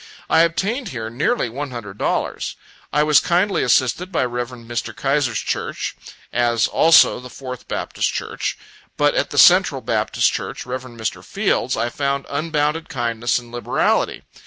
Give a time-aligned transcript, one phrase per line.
[0.31, 2.55] I obtained here nearly $100.
[2.91, 4.49] I was kindly assisted by Rev.
[4.49, 4.95] Mr.
[4.97, 5.95] Keyser's Church,
[6.33, 8.57] as also the Fourth Baptist Church.
[8.97, 10.85] But at the Central Baptist Church, Rev.
[10.85, 11.23] Mr.
[11.23, 14.23] Fields', I found unbounded kindness and liberality.